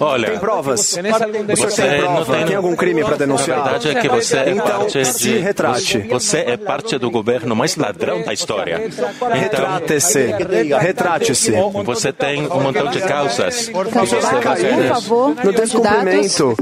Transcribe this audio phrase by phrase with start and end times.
[0.00, 0.80] Olha, tem provas?
[0.80, 2.32] Você tem prova?
[2.34, 3.60] Tem, tem algum crime para denunciar?
[3.60, 5.98] A verdade é que você é então, parte se de, retrate.
[5.98, 8.82] Você é parte do governo mais ladrão da história.
[8.88, 10.34] Então, Retrate-se.
[10.80, 11.52] Retrate-se.
[11.84, 13.68] você tem um montão de causas.
[13.68, 16.56] Por que você favor, vai por favor, No descumprimento.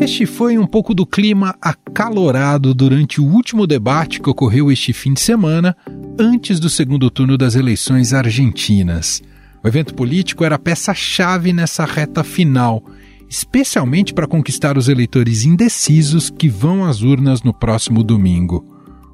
[0.00, 5.12] Este foi um pouco do clima acalorado durante o último debate que ocorreu este fim
[5.14, 5.76] de semana,
[6.18, 9.22] antes do segundo turno das eleições argentinas.
[9.62, 12.82] O evento político era peça-chave nessa reta final,
[13.28, 18.64] especialmente para conquistar os eleitores indecisos que vão às urnas no próximo domingo.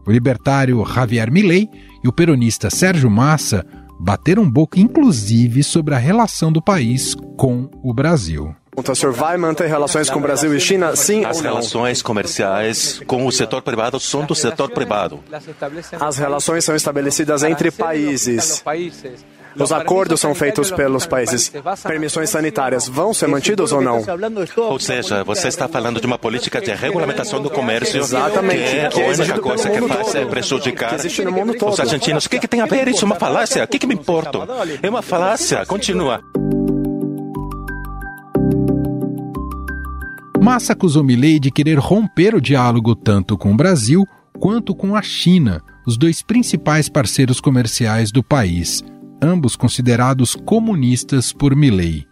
[0.07, 1.69] O libertário Javier Milei
[2.05, 3.65] e o peronista Sérgio Massa
[4.01, 8.55] bateram boca, inclusive, sobre a relação do país com o Brasil.
[8.75, 11.51] O senhor vai manter relações com o Brasil e China, sim As ou não?
[11.51, 15.21] relações comerciais com o setor privado são do setor privado.
[16.01, 18.65] As relações são estabelecidas entre países.
[19.55, 21.53] Os acordos são feitos pelos países.
[21.87, 24.03] Permissões sanitárias vão ser mantidas ou não?
[24.57, 28.89] Ou seja, você está falando de uma política de regulamentação do comércio Exatamente, que é
[28.89, 32.25] que é a única coisa que faz todo, é prejudicar os argentinos.
[32.25, 33.05] O que, que tem a ver isso?
[33.05, 33.65] É uma falácia?
[33.65, 34.39] O que, que me importa?
[34.83, 35.67] É uma falácia.
[35.67, 36.23] Continua.
[40.43, 44.05] Massa acusou Milei de querer romper o diálogo tanto com o Brasil
[44.41, 48.83] quanto com a China, os dois principais parceiros comerciais do país,
[49.23, 52.05] ambos considerados comunistas por Milei.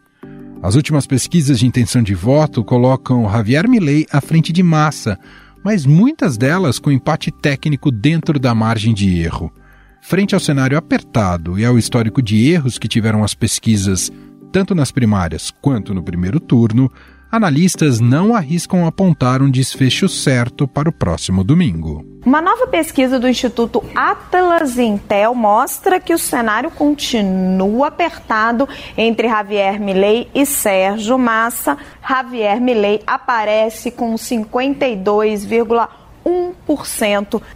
[0.62, 5.18] As últimas pesquisas de intenção de voto colocam Javier Milei à frente de Massa,
[5.64, 9.52] mas muitas delas com empate técnico dentro da margem de erro.
[10.00, 14.08] Frente ao cenário apertado e ao histórico de erros que tiveram as pesquisas,
[14.52, 16.88] tanto nas primárias quanto no primeiro turno,
[17.30, 22.04] analistas não arriscam apontar um desfecho certo para o próximo domingo.
[22.24, 29.80] Uma nova pesquisa do Instituto Atlas Intel mostra que o cenário continua apertado entre Javier
[29.80, 31.78] Milei e Sérgio Massa.
[32.06, 35.88] Javier Milei aparece com 52,1%.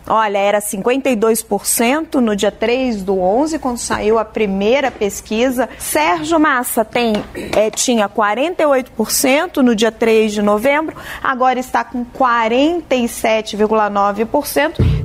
[0.07, 5.69] Olha, era 52% no dia 3 do 11, quando saiu a primeira pesquisa.
[5.79, 7.13] Sérgio Massa tem,
[7.57, 15.05] é, tinha 48% no dia 3 de novembro, agora está com 47,9%.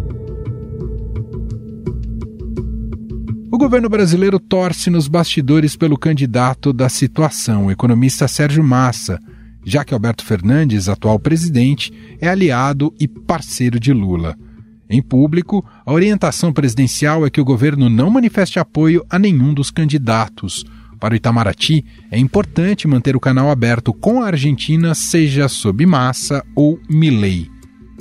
[3.51, 9.19] O governo brasileiro torce nos bastidores pelo candidato da situação, o economista Sérgio Massa,
[9.63, 14.37] já que Alberto Fernandes, atual presidente, é aliado e parceiro de Lula.
[14.89, 19.69] Em público, a orientação presidencial é que o governo não manifeste apoio a nenhum dos
[19.69, 20.65] candidatos.
[20.99, 26.43] Para o Itamaraty, é importante manter o canal aberto com a Argentina, seja sob Massa
[26.55, 27.49] ou Milei.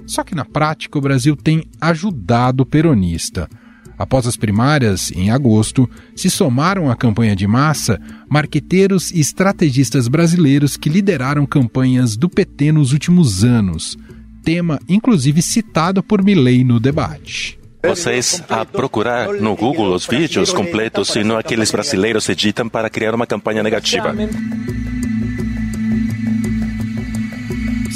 [0.07, 3.49] Só que na prática o Brasil tem ajudado o peronista.
[3.98, 8.00] Após as primárias, em agosto, se somaram à campanha de massa
[8.31, 13.98] marqueteiros e estrategistas brasileiros que lideraram campanhas do PT nos últimos anos,
[14.44, 17.59] tema inclusive citado por Milley no debate.
[17.82, 23.15] Vocês a procurar no Google os vídeos completos e não aqueles brasileiros editam para criar
[23.15, 24.15] uma campanha negativa.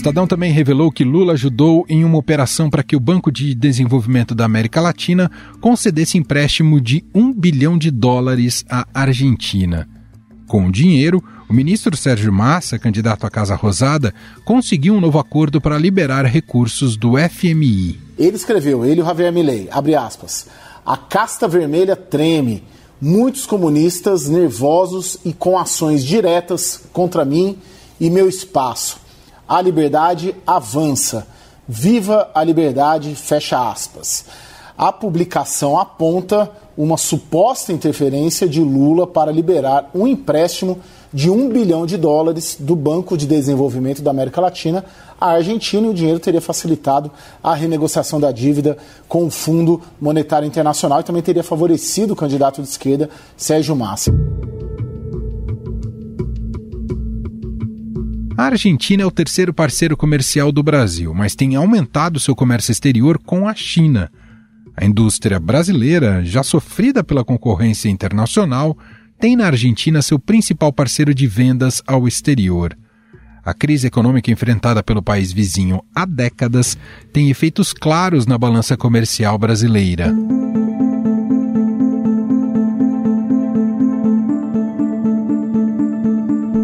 [0.02, 4.34] Estadão também revelou que Lula ajudou em uma operação para que o Banco de Desenvolvimento
[4.34, 5.30] da América Latina
[5.60, 9.88] concedesse empréstimo de um bilhão de dólares à Argentina.
[10.48, 14.12] Com o dinheiro, o ministro Sérgio Massa, candidato à Casa Rosada,
[14.44, 17.96] conseguiu um novo acordo para liberar recursos do FMI.
[18.19, 20.48] Ele escreveu, ele e o Javier Milei, abre aspas,
[20.84, 22.64] a casta vermelha treme,
[23.00, 27.56] muitos comunistas nervosos e com ações diretas contra mim
[28.00, 29.00] e meu espaço.
[29.48, 31.26] A liberdade avança.
[31.69, 34.25] Viva a liberdade, fecha aspas.
[34.76, 40.78] A publicação aponta uma suposta interferência de Lula para liberar um empréstimo
[41.12, 44.84] de um bilhão de dólares do Banco de Desenvolvimento da América Latina
[45.20, 47.10] à Argentina e o dinheiro teria facilitado
[47.42, 52.62] a renegociação da dívida com o Fundo Monetário Internacional e também teria favorecido o candidato
[52.62, 54.12] de esquerda Sérgio Massa.
[58.37, 63.19] A Argentina é o terceiro parceiro comercial do Brasil, mas tem aumentado seu comércio exterior
[63.19, 64.11] com a China.
[64.76, 68.76] A indústria brasileira, já sofrida pela concorrência internacional,
[69.20, 72.76] tem na Argentina seu principal parceiro de vendas ao exterior.
[73.44, 76.79] A crise econômica enfrentada pelo país vizinho há décadas
[77.12, 80.14] tem efeitos claros na balança comercial brasileira.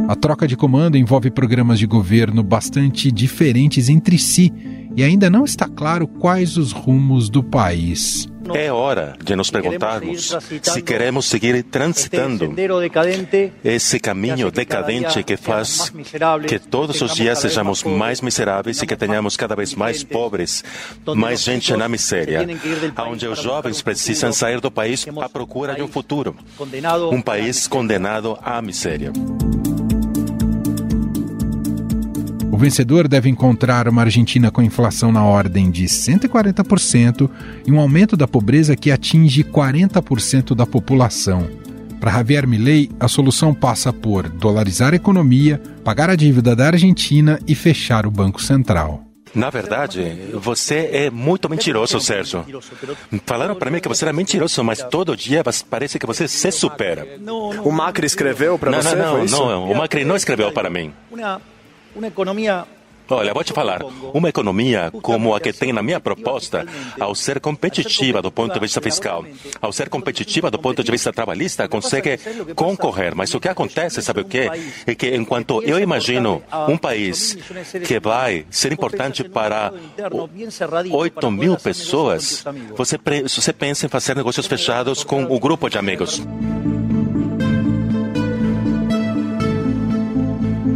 [0.08, 4.50] A troca de comando envolve programas de governo bastante diferentes entre si
[4.96, 8.26] e ainda não está claro quais os rumos do país.
[8.54, 12.54] É hora de nos perguntarmos se queremos seguir transitando
[13.62, 15.92] esse caminho decadente que faz
[16.46, 20.64] que todos os dias sejamos mais miseráveis e que tenhamos cada vez mais pobres,
[21.14, 22.46] mais gente na miséria,
[23.06, 26.34] onde os jovens precisam sair do país à procura de um futuro,
[27.12, 29.12] um país condenado à miséria.
[32.58, 37.30] O vencedor deve encontrar uma Argentina com inflação na ordem de 140%
[37.64, 41.48] e um aumento da pobreza que atinge 40% da população.
[42.00, 47.38] Para Javier Milei, a solução passa por dolarizar a economia, pagar a dívida da Argentina
[47.46, 49.04] e fechar o Banco Central.
[49.32, 52.44] Na verdade, você é muito mentiroso, Sérgio.
[53.24, 57.06] Falaram para mim que você era mentiroso, mas todo dia parece que você se supera.
[57.62, 58.96] O Macri escreveu para você?
[58.96, 59.70] Não, não, não.
[59.70, 60.92] O Macri não escreveu para mim.
[63.10, 63.80] Olha, vou te falar,
[64.12, 66.66] uma economia como a que tem na minha proposta,
[67.00, 69.24] ao ser competitiva do ponto de vista fiscal,
[69.62, 72.18] ao ser competitiva do ponto de vista trabalhista, consegue
[72.54, 73.14] concorrer.
[73.14, 74.50] Mas o que acontece, sabe o quê?
[74.86, 77.38] É que enquanto eu imagino um país
[77.86, 79.72] que vai ser importante para
[80.90, 82.44] 8 mil pessoas,
[82.76, 86.22] você, você pensa em fazer negócios fechados com o grupo de amigos.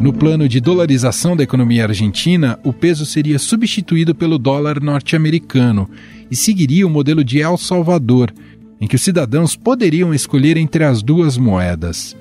[0.02, 5.88] No plano de dolarização da economia argentina, o peso seria substituído pelo dólar norte-americano
[6.28, 8.34] e seguiria o modelo de El Salvador,
[8.80, 12.16] em que os cidadãos poderiam escolher entre as duas moedas.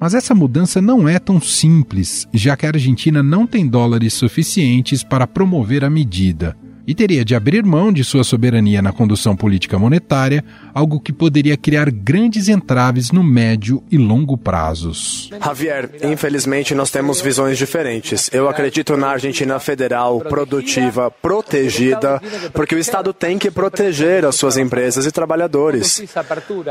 [0.00, 5.04] Mas essa mudança não é tão simples, já que a Argentina não tem dólares suficientes
[5.04, 6.56] para promover a medida
[6.88, 10.42] e teria de abrir mão de sua soberania na condução política monetária,
[10.72, 15.28] algo que poderia criar grandes entraves no médio e longo prazos.
[15.44, 18.30] Javier, infelizmente nós temos visões diferentes.
[18.32, 22.22] Eu acredito na Argentina federal, produtiva, protegida,
[22.54, 26.02] porque o Estado tem que proteger as suas empresas e trabalhadores.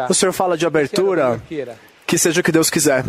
[0.10, 1.40] O senhor fala de abertura?
[2.08, 3.06] Que seja o que Deus quiser.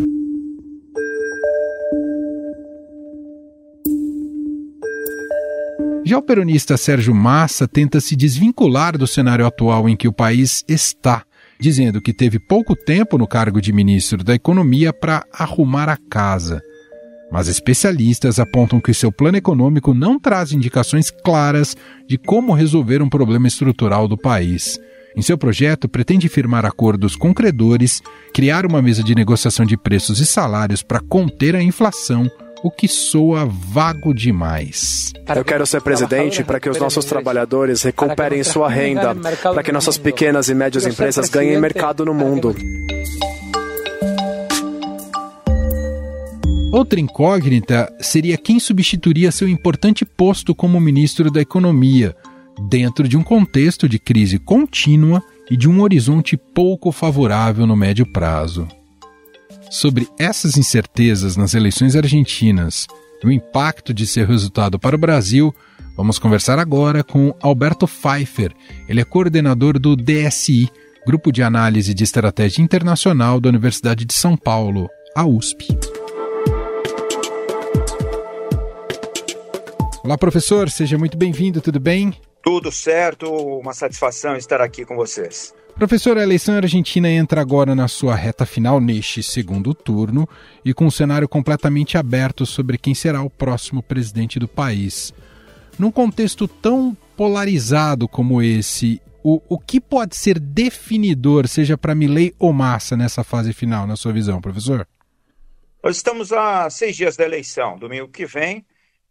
[6.08, 10.64] Já o peronista Sérgio Massa tenta se desvincular do cenário atual em que o país
[10.66, 11.22] está,
[11.60, 16.62] dizendo que teve pouco tempo no cargo de ministro da Economia para arrumar a casa.
[17.30, 21.76] Mas especialistas apontam que seu plano econômico não traz indicações claras
[22.08, 24.80] de como resolver um problema estrutural do país.
[25.14, 28.02] Em seu projeto, pretende firmar acordos com credores,
[28.32, 32.30] criar uma mesa de negociação de preços e salários para conter a inflação
[32.62, 35.12] o que soa vago demais.
[35.34, 39.98] Eu quero ser presidente para que os nossos trabalhadores recuperem sua renda, para que nossas
[39.98, 42.54] pequenas e médias empresas ganhem mercado no mundo.
[46.70, 52.14] Outra incógnita seria quem substituiria seu importante posto como ministro da Economia,
[52.68, 58.04] dentro de um contexto de crise contínua e de um horizonte pouco favorável no médio
[58.12, 58.68] prazo.
[59.70, 62.86] Sobre essas incertezas nas eleições argentinas
[63.22, 65.54] e o impacto de seu resultado para o Brasil,
[65.94, 68.52] vamos conversar agora com Alberto Pfeiffer.
[68.88, 70.70] Ele é coordenador do DSI,
[71.06, 75.68] Grupo de Análise de Estratégia Internacional da Universidade de São Paulo, a USP.
[80.02, 82.14] Olá, professor, seja muito bem-vindo, tudo bem?
[82.42, 85.52] Tudo certo, uma satisfação estar aqui com vocês.
[85.78, 90.28] Professor, a eleição argentina entra agora na sua reta final neste segundo turno
[90.64, 95.14] e com um cenário completamente aberto sobre quem será o próximo presidente do país.
[95.78, 102.34] Num contexto tão polarizado como esse, o, o que pode ser definidor, seja para Milley
[102.40, 104.84] ou Massa, nessa fase final, na sua visão, professor?
[105.80, 107.78] Nós estamos a seis dias da eleição.
[107.78, 108.66] Domingo que vem,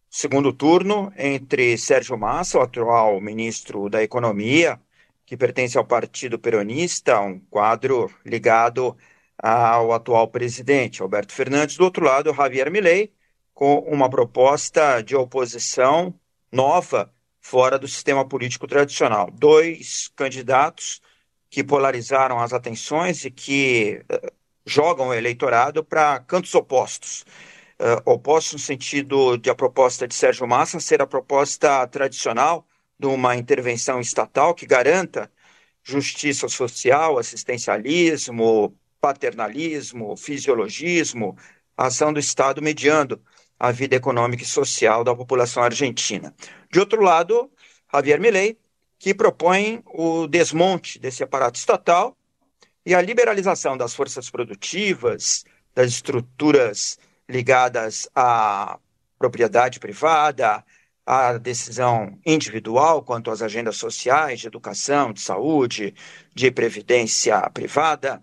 [0.09, 4.77] segundo turno entre Sérgio Massa, o atual ministro da Economia,
[5.27, 8.97] que pertence ao Partido Peronista, um quadro ligado
[9.37, 11.75] ao atual presidente, Alberto Fernandes.
[11.75, 13.11] Do outro lado, Javier Milei,
[13.53, 16.17] com uma proposta de oposição
[16.49, 19.29] nova fora do sistema político tradicional.
[19.29, 21.01] Dois candidatos
[21.49, 24.31] que polarizaram as atenções e que uh,
[24.65, 27.25] jogam o eleitorado para cantos opostos.
[27.77, 32.65] Uh, opostos no sentido de a proposta de Sérgio Massa ser a proposta tradicional
[32.99, 35.31] de uma intervenção estatal que garanta
[35.83, 41.37] justiça social, assistencialismo, paternalismo, fisiologismo,
[41.77, 43.21] ação do Estado mediando
[43.59, 46.33] a vida econômica e social da população argentina.
[46.71, 47.49] De outro lado,
[47.93, 48.57] Javier Milei,
[48.99, 52.17] que propõe o desmonte desse aparato estatal
[52.85, 56.97] e a liberalização das forças produtivas, das estruturas
[57.29, 58.79] ligadas à
[59.19, 60.63] propriedade privada,
[61.07, 65.95] a decisão individual quanto às agendas sociais, de educação, de saúde,
[66.35, 68.21] de previdência privada,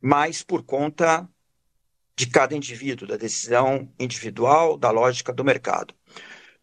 [0.00, 1.28] mas por conta
[2.16, 5.94] de cada indivíduo, da decisão individual, da lógica do mercado.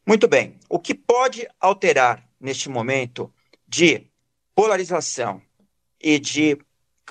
[0.03, 3.31] Muito bem, o que pode alterar neste momento
[3.67, 4.07] de
[4.55, 5.39] polarização
[6.01, 6.57] e de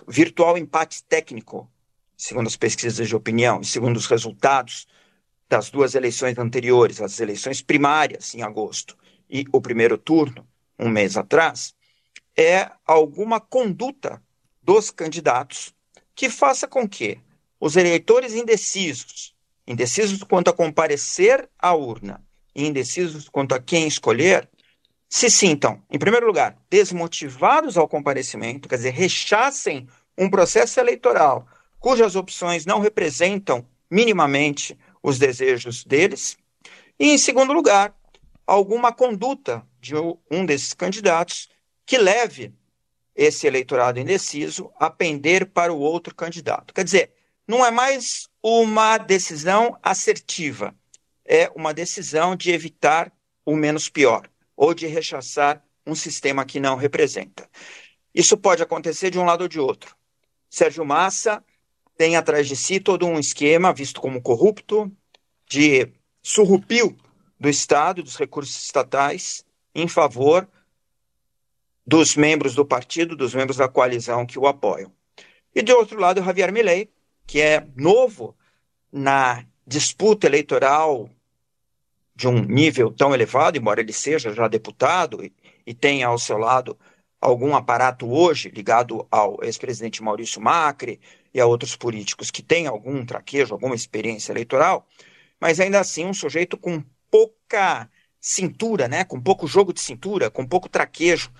[0.09, 1.71] virtual empate técnico,
[2.17, 4.89] segundo as pesquisas de opinião e segundo os resultados
[5.49, 8.97] das duas eleições anteriores, as eleições primárias em agosto
[9.29, 10.47] e o primeiro turno,
[10.79, 11.75] um mês atrás,
[12.37, 14.23] é alguma conduta
[14.63, 15.73] dos candidatos
[16.15, 17.21] que faça com que
[17.61, 19.35] os eleitores indecisos,
[19.67, 22.25] indecisos quanto a comparecer à urna
[22.55, 24.49] e indecisos quanto a quem escolher,
[25.09, 31.47] se sintam, em primeiro lugar, desmotivados ao comparecimento, quer dizer, rechacem um processo eleitoral
[31.79, 36.39] cujas opções não representam minimamente os desejos deles.
[36.99, 37.95] E, em segundo lugar,
[38.47, 39.95] alguma conduta de
[40.31, 41.51] um desses candidatos
[41.85, 42.55] que leve
[43.15, 46.73] esse eleitorado indeciso a pender para o outro candidato.
[46.73, 47.13] Quer dizer,
[47.47, 50.75] não é mais uma decisão assertiva,
[51.23, 53.13] é uma decisão de evitar
[53.45, 57.47] o menos pior ou de rechaçar um sistema que não representa.
[58.15, 59.95] Isso pode acontecer de um lado ou de outro.
[60.49, 61.45] Sérgio Massa
[61.97, 64.91] tem atrás de si todo um esquema visto como corrupto,
[65.49, 65.89] de
[66.23, 66.97] surrupio
[67.39, 70.49] do Estado, dos recursos estatais, em favor
[71.87, 74.91] dos membros do partido, dos membros da coalizão que o apoiam.
[75.55, 76.91] E de outro lado, o Javier Milei,
[77.27, 78.35] que é novo
[78.91, 81.11] na disputa eleitoral
[82.17, 85.33] de um nível tão elevado, embora ele seja já deputado e,
[85.67, 86.79] e tenha ao seu lado
[87.25, 91.01] algum aparato hoje ligado ao ex-presidente Maurício Macri
[91.33, 94.87] e a outros políticos que têm algum traquejo, alguma experiência eleitoral,
[95.41, 97.89] mas ainda assim um sujeito com pouca
[98.21, 101.33] cintura, né, com pouco jogo de cintura, com pouco traquejo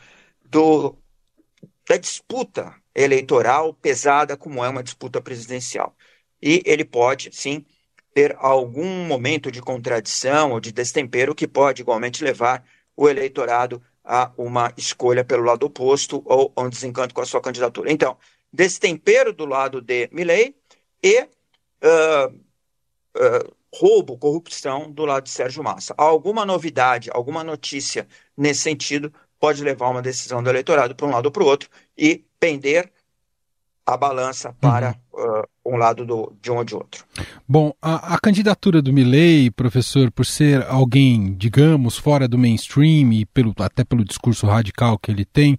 [0.43, 0.97] do,
[1.87, 5.95] da disputa eleitoral pesada como é uma disputa presidencial.
[6.41, 7.63] E ele pode, sim,
[8.15, 12.65] ter algum momento de contradição ou de destempero que pode igualmente levar
[12.97, 17.41] o eleitorado a uma escolha pelo lado oposto ou a um desencanto com a sua
[17.41, 17.91] candidatura.
[17.91, 18.17] Então,
[18.53, 20.55] destempero do lado de Milley
[21.03, 25.95] e uh, uh, roubo, corrupção do lado de Sérgio Massa.
[25.97, 28.07] Alguma novidade, alguma notícia
[28.37, 31.69] nesse sentido pode levar uma decisão do eleitorado para um lado ou para o outro
[31.97, 32.93] e pender
[33.87, 35.41] a balança para uhum.
[35.41, 37.05] uh, um lado do, de um ou de outro.
[37.47, 43.27] Bom, a, a, candidatura do Milley, professor, por ser alguém, digamos, fora do mainstream e
[43.27, 45.59] pelo, até pelo discurso radical que ele tem,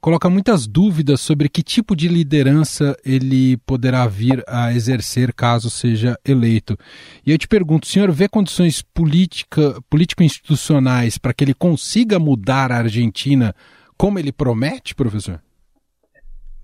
[0.00, 6.16] coloca muitas dúvidas sobre que tipo de liderança ele poderá vir a exercer caso seja
[6.24, 6.78] eleito.
[7.26, 12.70] E eu te pergunto, o senhor vê condições política, político-institucionais para que ele consiga mudar
[12.70, 13.54] a Argentina
[13.96, 15.40] como ele promete, professor?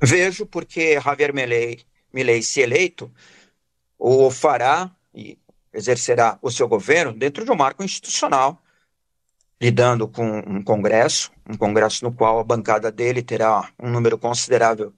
[0.02, 1.80] Vejo porque Javier Milei,
[2.12, 3.12] Milei se eleito,
[3.98, 5.38] o fará e
[5.72, 8.62] exercerá o seu governo dentro de um marco institucional,
[9.60, 14.92] lidando com um congresso, um congresso no qual a bancada dele terá um número considerável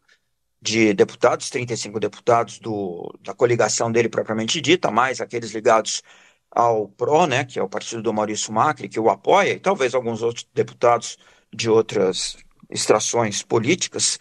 [0.60, 6.02] de deputados, 35 deputados do, da coligação dele propriamente dita, mais aqueles ligados
[6.48, 9.94] ao PRO, né, que é o partido do Maurício Macri, que o apoia, e talvez
[9.94, 11.18] alguns outros deputados
[11.52, 12.36] de outras
[12.70, 14.18] extrações políticas,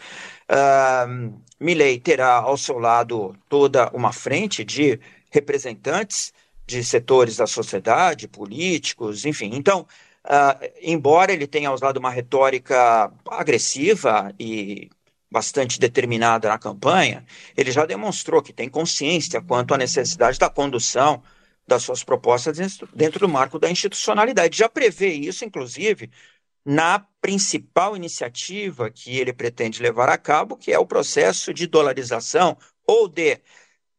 [0.52, 5.00] Uh, Milley terá ao seu lado toda uma frente de
[5.32, 6.34] representantes
[6.68, 9.52] de setores da sociedade, políticos, enfim.
[9.54, 9.88] Então,
[10.26, 14.90] uh, embora ele tenha usado uma retórica agressiva e
[15.32, 21.24] bastante determinada na campanha, ele já demonstrou que tem consciência quanto à necessidade da condução
[21.66, 22.58] das suas propostas
[22.94, 24.58] dentro do marco da institucionalidade.
[24.58, 26.12] Já prevê isso, inclusive,
[26.66, 32.58] na principal iniciativa que ele pretende levar a cabo, que é o processo de dolarização
[32.86, 33.40] ou de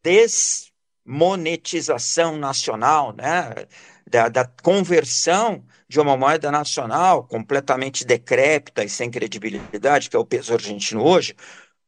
[0.03, 3.67] desmonetização nacional, né?
[4.13, 10.25] da, da conversão de uma moeda nacional completamente decrépita e sem credibilidade, que é o
[10.25, 11.35] peso argentino hoje,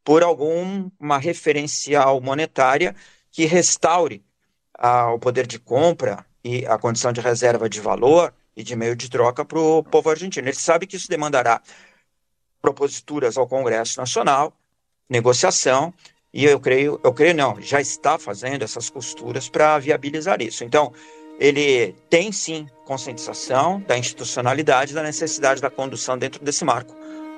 [0.02, 2.97] por alguma referencial monetária
[3.31, 4.25] que restaure
[4.78, 8.95] ah, o poder de compra e a condição de reserva de valor e de meio
[8.95, 10.49] de troca para o povo argentino.
[10.49, 11.61] Ele sabe que isso demandará
[12.61, 14.53] proposituras ao Congresso Nacional,
[15.09, 15.93] negociação,
[16.33, 20.65] e eu creio, eu creio não, já está fazendo essas costuras para viabilizar isso.
[20.65, 20.93] Então,
[21.39, 26.95] ele tem sim conscientização da institucionalidade, da necessidade da condução dentro desse marco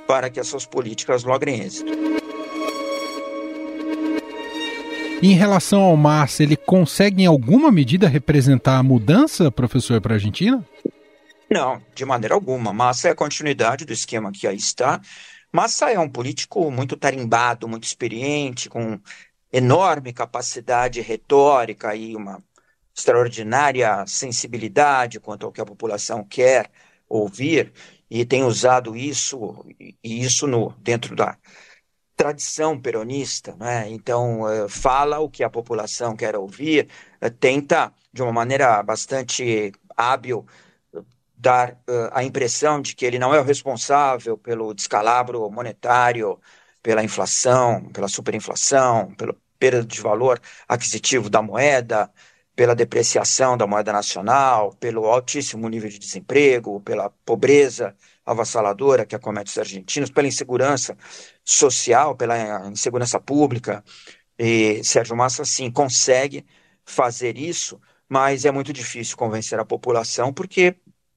[0.07, 1.93] para que as suas políticas logrem êxito.
[5.23, 10.17] Em relação ao Massa, ele consegue em alguma medida representar a mudança, professor, para a
[10.17, 10.63] Argentina?
[11.51, 12.73] Não, de maneira alguma.
[12.73, 15.01] Massa é a continuidade do esquema que aí está.
[15.53, 19.01] Massa é um político muito tarimbado, muito experiente, com
[19.53, 22.43] enorme capacidade retórica e uma
[22.95, 26.71] extraordinária sensibilidade quanto ao que a população quer
[27.09, 27.73] ouvir
[28.11, 29.65] e tem usado isso
[30.03, 31.39] e isso no dentro da
[32.17, 33.89] tradição peronista, né?
[33.91, 36.89] Então eh, fala o que a população quer ouvir,
[37.21, 40.47] eh, tenta de uma maneira bastante hábil
[41.37, 46.41] dar uh, a impressão de que ele não é o responsável pelo descalabro monetário,
[46.83, 52.11] pela inflação, pela superinflação, pela perda de valor aquisitivo da moeda,
[52.55, 59.51] pela depreciação da moeda nacional, pelo altíssimo nível de desemprego, pela pobreza avassaladora que acomete
[59.51, 60.97] os argentinos, pela insegurança
[61.45, 63.85] social, pela insegurança pública.
[64.39, 66.45] E Sérgio Massa, sim, consegue
[66.85, 70.77] fazer isso, mas é muito difícil convencer a população, porque,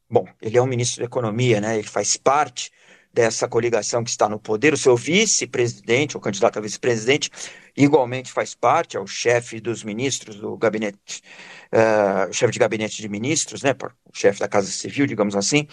[0.10, 1.78] bom, ele é um ministro da Economia, né?
[1.78, 2.72] ele faz parte
[3.14, 4.74] dessa coligação que está no poder.
[4.74, 7.32] O seu vice-presidente, o candidato a vice-presidente,
[7.76, 11.22] igualmente faz parte, é o chefe dos ministros do gabinete,
[11.74, 13.76] uh, chefe de gabinete de ministros, né,
[14.06, 15.68] o chefe da Casa Civil, digamos assim,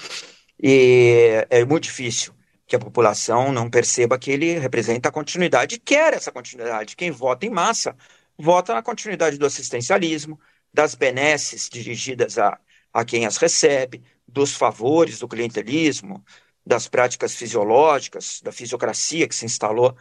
[0.62, 2.34] e é muito difícil
[2.66, 6.96] que a população não perceba que ele representa a continuidade, quer essa continuidade.
[6.96, 7.94] Quem vota em massa,
[8.36, 10.40] vota na continuidade do assistencialismo,
[10.72, 12.58] das benesses dirigidas a,
[12.92, 16.24] a quem as recebe, dos favores do clientelismo,
[16.64, 19.96] das práticas fisiológicas, da fisiocracia que se instalou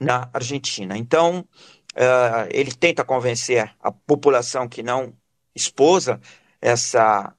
[0.00, 0.96] na Argentina.
[0.96, 1.40] Então,
[1.94, 5.14] uh, ele tenta convencer a população que não
[5.54, 6.20] esposa
[6.60, 7.34] essa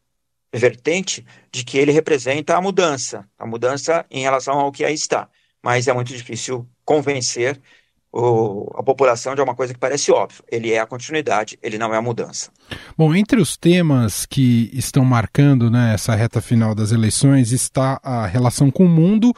[0.54, 5.30] vertente de que ele representa a mudança, a mudança em relação ao que aí está.
[5.62, 7.62] Mas é muito difícil convencer
[8.12, 10.44] o, a população de uma coisa que parece óbvio.
[10.52, 12.52] Ele é a continuidade, ele não é a mudança.
[12.98, 18.26] Bom, entre os temas que estão marcando né, essa reta final das eleições está a
[18.26, 19.34] relação com o mundo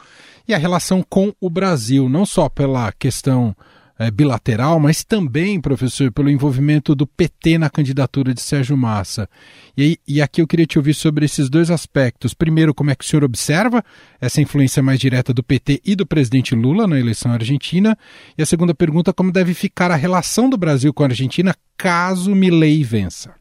[0.46, 3.54] e a relação com o Brasil, não só pela questão
[3.98, 9.28] é, bilateral, mas também, professor, pelo envolvimento do PT na candidatura de Sérgio Massa.
[9.76, 12.34] E, e aqui eu queria te ouvir sobre esses dois aspectos.
[12.34, 13.84] Primeiro, como é que o senhor observa
[14.20, 17.96] essa influência mais direta do PT e do presidente Lula na eleição argentina?
[18.36, 22.34] E a segunda pergunta, como deve ficar a relação do Brasil com a Argentina caso
[22.34, 23.34] Milei vença?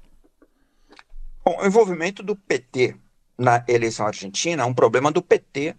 [1.44, 2.96] Bom, o envolvimento do PT
[3.38, 5.76] na eleição argentina é um problema do PT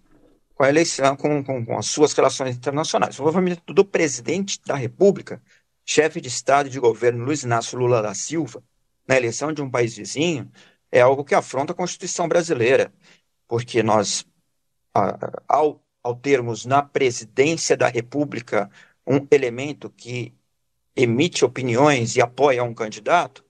[0.53, 3.19] com a eleição, com, com, com as suas relações internacionais.
[3.19, 5.41] O envolvimento do presidente da República,
[5.85, 8.63] chefe de Estado e de governo Luiz Inácio Lula da Silva,
[9.07, 10.49] na eleição de um país vizinho,
[10.91, 12.93] é algo que afronta a Constituição brasileira,
[13.47, 14.25] porque nós,
[15.47, 18.69] ao, ao termos na presidência da República
[19.05, 20.33] um elemento que
[20.95, 23.43] emite opiniões e apoia um candidato,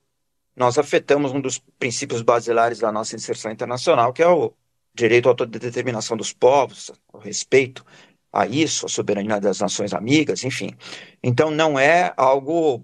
[0.56, 4.54] nós afetamos um dos princípios basilares da nossa inserção internacional, que é o
[4.94, 7.86] direito à autodeterminação dos povos, o respeito
[8.32, 10.76] a isso, a soberania das nações amigas, enfim.
[11.22, 12.84] Então, não é algo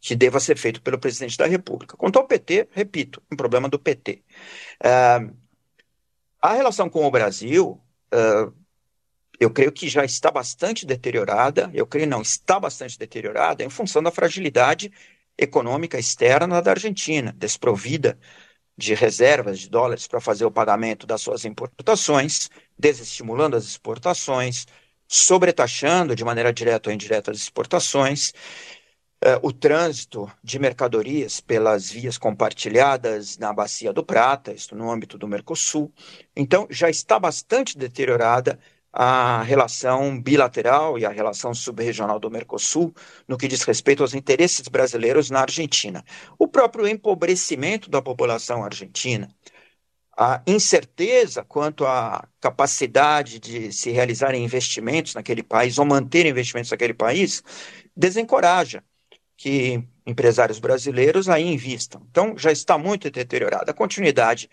[0.00, 1.96] que deva ser feito pelo presidente da República.
[1.96, 4.22] Quanto ao PT, repito, um problema do PT.
[4.80, 5.34] Uh,
[6.40, 7.80] a relação com o Brasil,
[8.14, 8.54] uh,
[9.40, 14.02] eu creio que já está bastante deteriorada, eu creio não, está bastante deteriorada em função
[14.02, 14.92] da fragilidade
[15.36, 18.18] econômica externa da Argentina, desprovida
[18.76, 24.66] de reservas de dólares para fazer o pagamento das suas importações, desestimulando as exportações,
[25.08, 28.32] sobretaxando de maneira direta ou indireta as exportações,
[29.22, 35.16] eh, o trânsito de mercadorias pelas vias compartilhadas na Bacia do Prata, isto no âmbito
[35.16, 35.92] do Mercosul.
[36.34, 38.58] Então, já está bastante deteriorada
[38.98, 42.94] a relação bilateral e a relação subregional do Mercosul
[43.28, 46.02] no que diz respeito aos interesses brasileiros na Argentina.
[46.38, 49.28] O próprio empobrecimento da população argentina,
[50.16, 56.94] a incerteza quanto à capacidade de se realizarem investimentos naquele país ou manter investimentos naquele
[56.94, 57.42] país,
[57.94, 58.82] desencoraja
[59.36, 62.00] que empresários brasileiros aí invistam.
[62.10, 63.72] Então, já está muito deteriorada.
[63.72, 64.48] A continuidade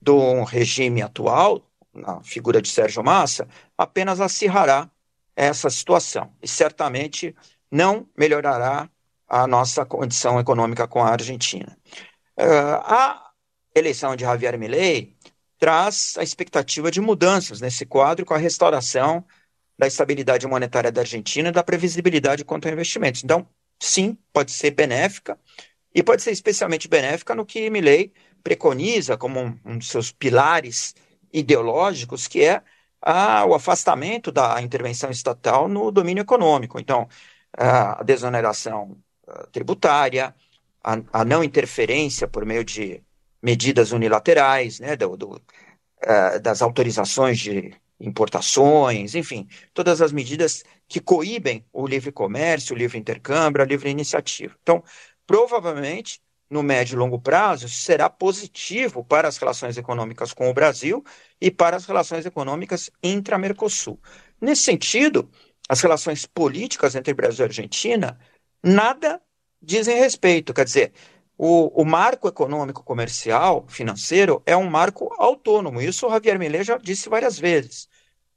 [0.00, 4.90] do regime atual na figura de Sérgio Massa, apenas acirrará
[5.36, 7.34] essa situação e certamente
[7.70, 8.88] não melhorará
[9.28, 11.76] a nossa condição econômica com a Argentina.
[12.36, 13.30] Uh, a
[13.74, 15.16] eleição de Javier Milei
[15.58, 19.24] traz a expectativa de mudanças nesse quadro com a restauração
[19.78, 23.24] da estabilidade monetária da Argentina e da previsibilidade quanto a investimentos.
[23.24, 23.46] Então,
[23.80, 25.38] sim, pode ser benéfica
[25.94, 30.94] e pode ser especialmente benéfica no que Milei preconiza como um, um dos seus pilares
[31.32, 32.62] ideológicos, que é
[33.00, 36.78] a, o afastamento da intervenção estatal no domínio econômico.
[36.78, 37.08] Então,
[37.56, 38.96] a desoneração
[39.50, 40.34] tributária,
[40.82, 43.02] a, a não interferência por meio de
[43.42, 51.00] medidas unilaterais, né, do, do, uh, das autorizações de importações, enfim, todas as medidas que
[51.00, 54.56] coíbem o livre comércio, o livre intercâmbio, a livre iniciativa.
[54.62, 54.82] Então,
[55.26, 56.20] provavelmente,
[56.52, 61.02] no médio e longo prazo, será positivo para as relações econômicas com o Brasil
[61.40, 63.98] e para as relações econômicas intra-Mercosul.
[64.38, 65.30] Nesse sentido,
[65.66, 68.18] as relações políticas entre Brasil e Argentina
[68.62, 69.18] nada
[69.62, 70.52] dizem respeito.
[70.52, 70.92] Quer dizer,
[71.38, 75.80] o, o, marco econômico, comercial, financeiro é um marco autônomo.
[75.80, 77.88] Isso o Javier Milei já disse várias vezes.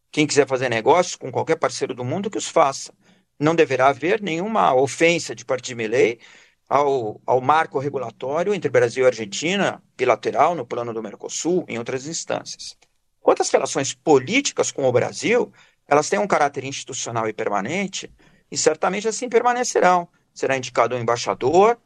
[0.10, 2.93] Quem quiser fazer negócios com qualquer parceiro do mundo, que os faça.
[3.38, 6.21] Não deverá haver nenhuma ofensa de parte de Milei
[6.67, 12.08] ao, ao marco regulatório entre Brasil e Argentina, bilateral, no plano do Mercosul, em outras
[12.08, 12.75] instâncias.
[13.21, 15.51] Quanto às relações políticas com o Brasil,
[15.88, 18.12] elas têm um caráter institucional e permanente,
[18.51, 20.08] e certamente assim permanecerão.
[20.34, 21.78] Será indicado um embaixador,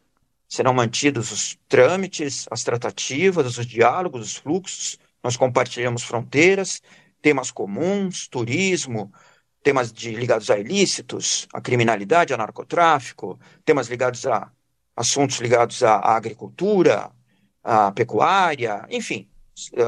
[0.47, 6.81] serão mantidos os trâmites, as tratativas, os diálogos, os fluxos, nós compartilhamos fronteiras,
[7.21, 9.11] temas comuns, turismo,
[9.61, 14.49] temas de, ligados a ilícitos, a criminalidade, a narcotráfico, temas ligados a
[14.99, 17.09] assuntos ligados à, agricultura,
[17.63, 19.29] à pecuária, enfim,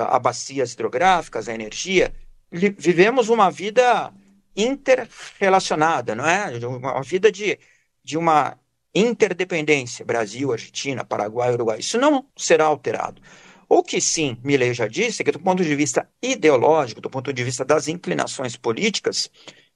[0.10, 2.14] a bacias hidrográficas, a energia.
[2.50, 4.14] Vivemos uma vida
[4.56, 6.58] interrelacionada, não é?
[6.66, 7.60] Uma vida de,
[8.02, 8.58] de uma
[8.96, 11.80] interdependência, Brasil, Argentina, Paraguai, Uruguai.
[11.80, 13.22] Isso não será alterado.
[13.68, 17.34] O que sim, Milley já disse, é que do ponto de vista ideológico, do ponto
[17.34, 19.30] de vista das inclinações políticas,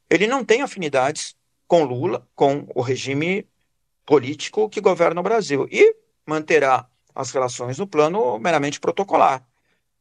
[0.09, 1.35] ele não tem afinidades
[1.67, 3.45] com Lula, com o regime
[4.05, 5.67] político que governa o Brasil.
[5.71, 9.41] E manterá as relações no plano meramente protocolar.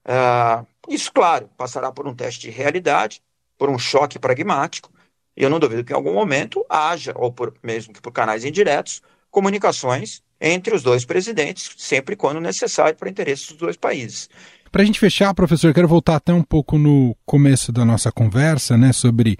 [0.04, 3.22] Uh, isso, claro, passará por um teste de realidade,
[3.56, 4.90] por um choque pragmático,
[5.36, 8.44] e eu não duvido que em algum momento haja, ou por, mesmo que por canais
[8.44, 14.28] indiretos, comunicações entre os dois presidentes, sempre quando necessário para interesses dos dois países.
[14.70, 18.76] Para a gente fechar, professor, quero voltar até um pouco no começo da nossa conversa,
[18.76, 19.38] né, sobre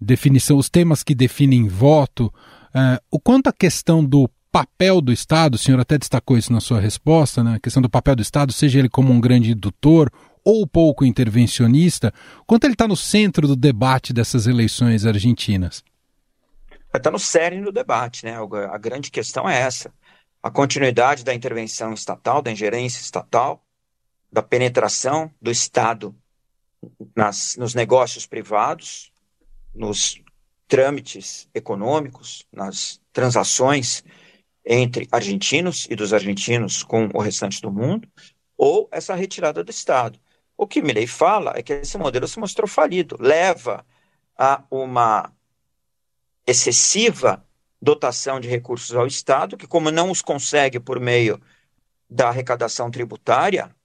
[0.00, 2.32] definição, os temas que definem voto.
[2.74, 6.60] Uh, o quanto a questão do papel do Estado, o senhor até destacou isso na
[6.60, 10.10] sua resposta, né, a questão do papel do Estado, seja ele como um grande indutor
[10.44, 12.12] ou pouco intervencionista,
[12.46, 15.82] quanto ele está no centro do debate dessas eleições argentinas?
[16.92, 18.36] Está no cerne do debate, né?
[18.70, 19.90] A grande questão é essa
[20.42, 23.64] a continuidade da intervenção estatal, da ingerência estatal,
[24.30, 26.14] da penetração do Estado
[27.14, 29.12] nas, nos negócios privados,
[29.72, 30.20] nos
[30.72, 34.02] trâmites econômicos, nas transações
[34.64, 38.08] entre argentinos e dos argentinos com o restante do mundo,
[38.56, 40.18] ou essa retirada do Estado.
[40.56, 43.84] O que Milley fala é que esse modelo se mostrou falido, leva
[44.34, 45.30] a uma
[46.46, 47.46] excessiva
[47.78, 51.38] dotação de recursos ao Estado, que, como não os consegue por meio
[52.08, 53.76] da arrecadação tributária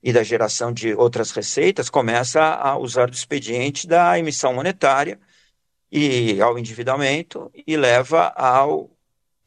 [0.00, 5.18] e da geração de outras receitas, começa a usar do expediente da emissão monetária
[5.90, 8.90] e ao endividamento e leva ao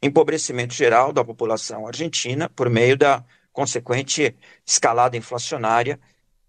[0.02, 6.00] empobrecimento geral da população argentina por meio da consequente escalada inflacionária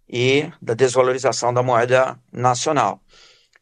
[0.09, 3.01] e da desvalorização da moeda nacional.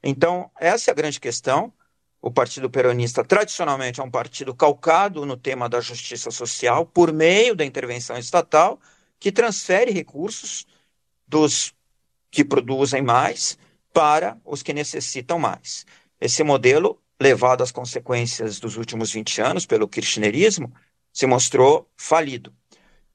[0.03, 1.73] Então, essa é a grande questão.
[2.21, 7.55] O Partido Peronista, tradicionalmente, é um partido calcado no tema da justiça social, por meio
[7.55, 8.81] da intervenção estatal,
[9.19, 10.67] que transfere recursos
[11.27, 11.75] dos
[12.31, 13.59] que produzem mais
[13.93, 15.85] para os que necessitam mais.
[16.23, 20.73] Esse modelo, levado às consequências dos últimos 20 anos pelo kirchnerismo,
[21.13, 22.55] se mostrou falido.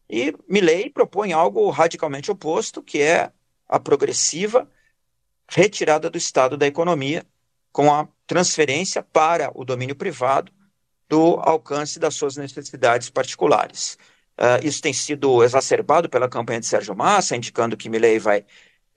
[0.10, 3.32] E Milley propõe algo radicalmente oposto, que é
[3.66, 4.70] a progressiva
[5.50, 7.26] retirada do Estado da economia,
[7.72, 10.52] com a transferência para o domínio privado
[11.08, 13.98] do alcance das suas necessidades particulares.
[14.38, 18.46] Uh, isso tem sido exacerbado pela campanha de Sérgio Massa, indicando que Milley vai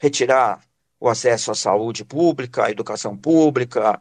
[0.01, 0.61] retirar
[1.01, 4.01] o acesso à saúde pública, à educação pública,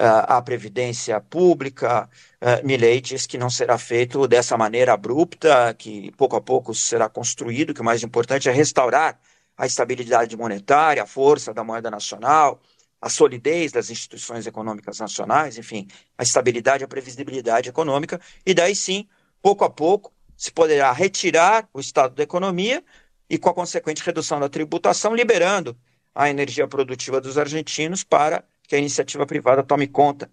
[0.00, 2.08] à previdência pública.
[2.40, 7.08] Uh, Milley diz que não será feito dessa maneira abrupta, que pouco a pouco será
[7.08, 9.20] construído, que o mais importante é restaurar
[9.56, 12.60] a estabilidade monetária, a força da moeda nacional,
[13.00, 15.86] a solidez das instituições econômicas nacionais, enfim,
[16.16, 19.06] a estabilidade, a previsibilidade econômica, e daí sim,
[19.42, 22.82] pouco a pouco, se poderá retirar o estado da economia
[23.28, 25.76] e com a consequente redução da tributação, liberando
[26.14, 30.30] a energia produtiva dos argentinos para que a iniciativa privada tome conta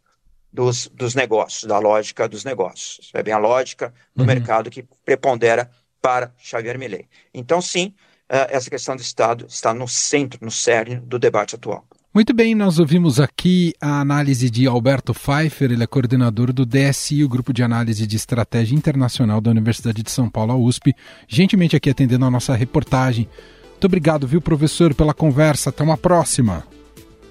[0.51, 3.11] dos, dos negócios, da lógica dos negócios.
[3.13, 4.27] É bem a lógica do uhum.
[4.27, 5.69] mercado que prepondera
[6.01, 7.07] para Xavier Milei.
[7.33, 7.93] Então, sim,
[8.29, 11.85] eh, essa questão do Estado está no centro, no cerne do debate atual.
[12.13, 17.23] Muito bem, nós ouvimos aqui a análise de Alberto Pfeiffer, ele é coordenador do DSI,
[17.23, 20.95] o Grupo de Análise de Estratégia Internacional da Universidade de São Paulo, a USP,
[21.27, 23.29] gentilmente aqui atendendo a nossa reportagem.
[23.77, 25.69] Muito obrigado, viu, professor, pela conversa.
[25.69, 26.63] Até uma próxima.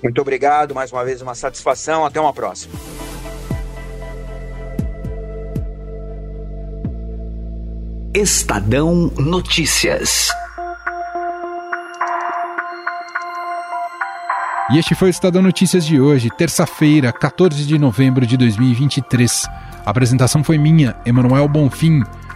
[0.01, 2.07] Muito obrigado, mais uma vez uma satisfação.
[2.07, 2.73] Até uma próxima.
[8.15, 10.29] Estadão Notícias.
[14.71, 19.47] E este foi o Estadão Notícias de hoje, terça-feira, 14 de novembro de 2023.
[19.85, 22.05] A apresentação foi minha, Emanuel Bonfim.